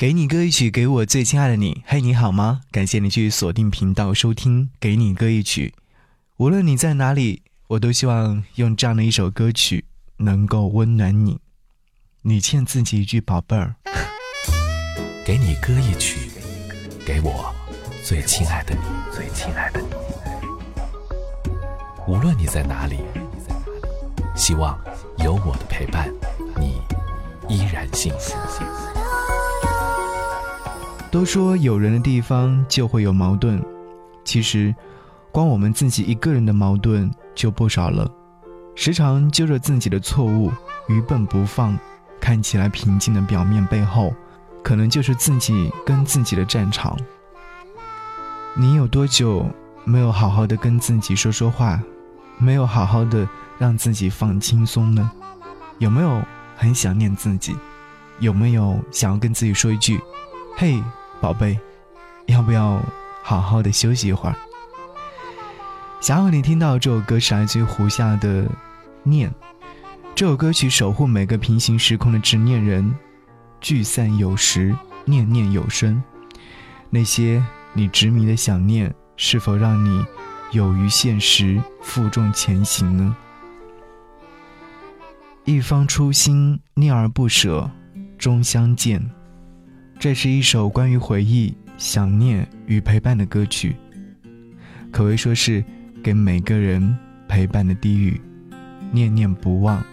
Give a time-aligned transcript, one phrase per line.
[0.00, 1.82] 给你歌一曲，给我最亲爱的你。
[1.86, 2.62] 嘿，你好吗？
[2.70, 5.74] 感谢你去锁定频道收听《给你歌一曲》。
[6.38, 9.84] 无论你在哪里，我都希望用这样的一首歌曲
[10.16, 11.38] 能够温暖你。
[12.22, 13.76] 你欠自己一句宝贝儿。
[15.22, 16.30] 给你歌一曲，
[17.04, 17.54] 给我
[18.02, 18.80] 最亲爱的你，
[19.14, 19.88] 最亲爱的你。
[22.08, 23.00] 无论你在哪里，
[24.34, 24.80] 希望
[25.18, 26.10] 有我的陪伴，
[26.58, 26.80] 你
[27.54, 28.34] 依然幸福。
[31.10, 33.60] 都说有人的地方就会有矛盾，
[34.24, 34.72] 其实，
[35.32, 38.08] 光我们自己一个人的矛盾就不少了。
[38.76, 40.52] 时常揪着自己的错误，
[40.88, 41.76] 愚笨不放，
[42.20, 44.14] 看起来平静的表面背后，
[44.62, 46.96] 可能就是自己跟自己的战场。
[48.54, 49.44] 你有多久
[49.84, 51.82] 没有好好的跟自己说说话，
[52.38, 55.10] 没有好好的让自己放轻松呢？
[55.78, 56.22] 有没有
[56.56, 57.56] 很想念自己？
[58.20, 60.00] 有没有想要跟自己说一句
[60.56, 60.80] ：“嘿？”
[61.20, 61.58] 宝贝，
[62.26, 62.82] 要不要
[63.22, 64.34] 好好的休息一会儿？
[66.00, 68.44] 想要你听到这首歌是来自于胡夏的
[69.02, 69.30] 《念》，
[70.14, 72.94] 这首歌曲守护每个平行时空的执念人，
[73.60, 76.02] 聚散有时，念念有声。
[76.88, 80.04] 那些你执迷的想念，是否让你
[80.52, 83.14] 有于现实，负重前行呢？
[85.44, 87.70] 一方初心，念而不舍，
[88.16, 89.10] 终相见。
[90.00, 93.76] 这是一首关于回忆、想念与陪伴的歌曲，
[94.90, 95.62] 可谓说是
[96.02, 96.96] 给每个人
[97.28, 98.18] 陪伴的低语。
[98.90, 99.84] 念念不忘，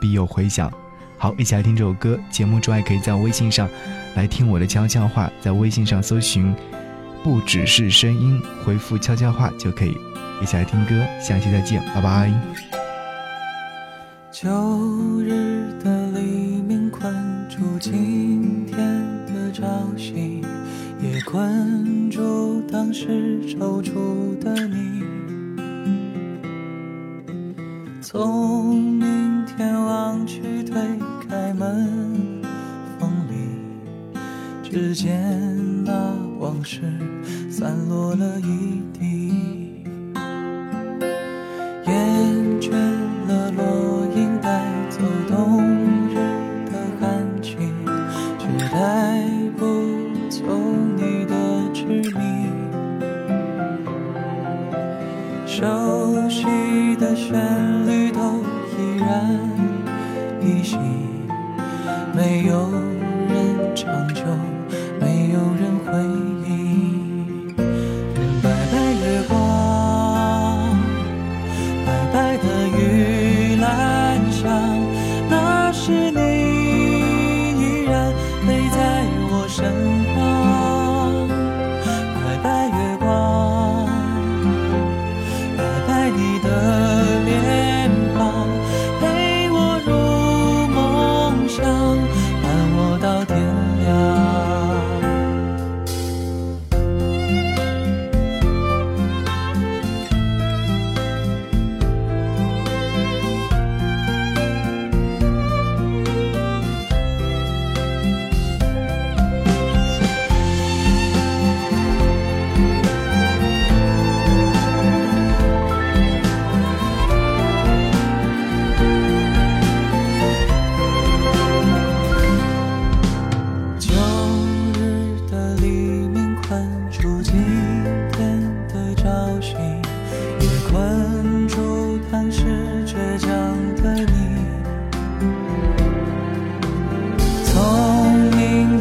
[0.00, 0.68] 必有回响。
[1.16, 2.18] 好，一起来听这首歌。
[2.28, 3.68] 节目之外，可以在微信上
[4.16, 6.52] 来听我的悄悄话，在微信上搜寻
[7.22, 9.96] “不只是声音”，回复“悄悄话”就可以。
[10.42, 12.32] 一起来听歌，下期再见，拜拜。
[14.32, 14.50] 旧
[15.20, 16.20] 日的黎
[16.62, 17.14] 明困
[17.48, 19.21] 住今天。
[19.52, 19.64] 朝
[19.98, 20.40] 夕
[21.02, 25.02] 也困住当时踌躇的你，
[28.00, 30.74] 从明天望去，推
[31.28, 32.42] 开门，
[32.98, 33.34] 风里
[34.62, 35.20] 只见
[35.84, 35.92] 那
[36.38, 36.80] 往事
[37.50, 39.61] 散落了一地，
[55.54, 58.20] 熟悉的旋律都
[58.72, 59.38] 依然
[60.40, 60.78] 依稀，
[62.16, 62.70] 没有
[63.28, 64.22] 人长久，
[64.98, 65.92] 没有人回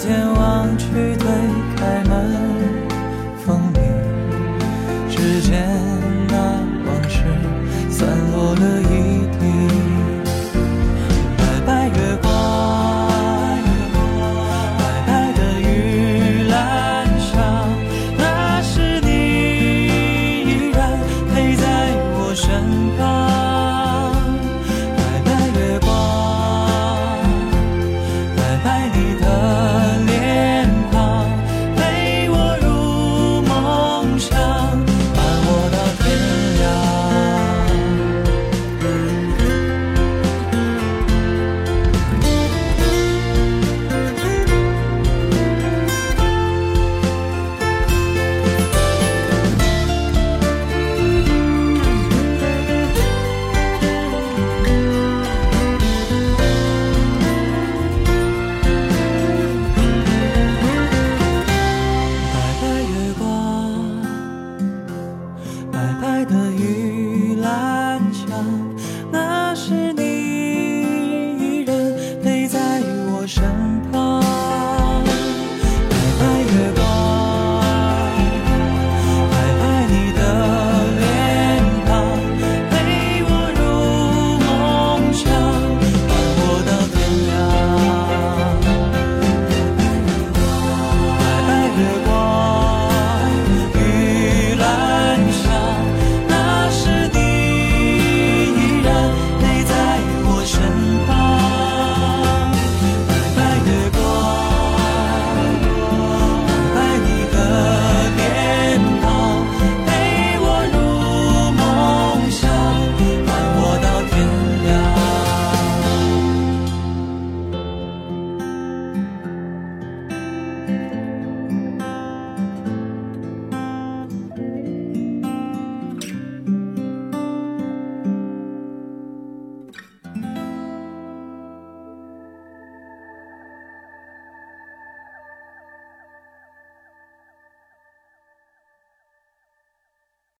[0.00, 0.86] 天望去，
[1.18, 1.28] 推
[1.76, 2.10] 开门，
[3.44, 3.78] 风里
[5.10, 5.68] 只见
[6.26, 6.34] 那
[6.86, 7.22] 往事
[7.90, 8.94] 散落了一
[9.38, 9.40] 地。
[11.36, 12.28] 白白月光，
[14.78, 17.36] 白白的玉兰香，
[18.16, 19.10] 那时你
[20.46, 20.98] 依然
[21.34, 21.62] 陪在
[22.16, 22.48] 我身
[22.96, 23.19] 旁。